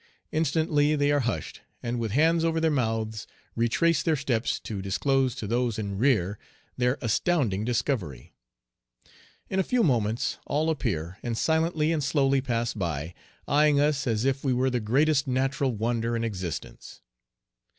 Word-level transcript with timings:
Instantly 0.31 0.95
they 0.95 1.11
are 1.11 1.19
hushed, 1.19 1.61
and 1.83 1.99
with 1.99 2.09
hands 2.09 2.43
over 2.43 2.59
their 2.59 2.71
mouths 2.71 3.27
retrace 3.55 4.01
their 4.01 4.15
steps 4.15 4.59
to 4.59 4.81
disclose 4.81 5.35
to 5.35 5.45
those 5.45 5.77
in 5.77 5.95
rear 5.99 6.39
their 6.75 6.97
astounding 7.01 7.63
discovery. 7.63 8.33
In 9.47 9.59
a 9.59 9.63
few 9.63 9.83
moments 9.83 10.39
all 10.47 10.71
appear, 10.71 11.19
and 11.21 11.37
silently 11.37 11.91
and 11.91 12.03
slowly 12.03 12.41
pass 12.41 12.73
by, 12.73 13.13
eyeing 13.47 13.79
us 13.79 14.07
as 14.07 14.25
if 14.25 14.43
we 14.43 14.53
were 14.53 14.71
the 14.71 14.79
greatest 14.79 15.27
natural 15.27 15.75
wonder 15.75 16.15
in 16.15 16.23
existence. 16.23 17.01